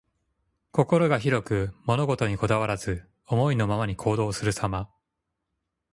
[0.71, 4.89] 心が広く、物事にこだわらず、思いのままに行動するさま。